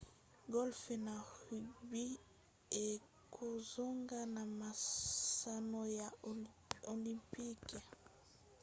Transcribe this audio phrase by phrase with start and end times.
[0.53, 1.15] golfe na
[1.47, 2.05] rugby
[2.87, 6.07] ekozonga na masano ya
[6.93, 7.77] olympique